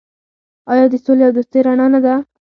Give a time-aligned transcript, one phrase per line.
[0.71, 2.13] آیا د سولې او دوستۍ رڼا نه ده؟